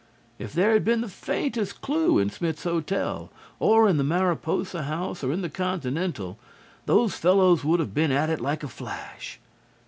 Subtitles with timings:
[0.39, 5.23] If there had been the faintest clue in Smith's Hotel or in the Mariposa House
[5.23, 6.39] or in the Continental,
[6.87, 9.39] those fellows would have been at it like a flash.